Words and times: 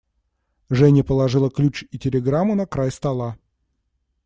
Женя 0.71 1.03
положила 1.03 1.51
ключ 1.51 1.85
и 1.91 1.99
телеграмму 1.99 2.55
на 2.55 2.65
край 2.65 2.91
стола. 2.91 3.37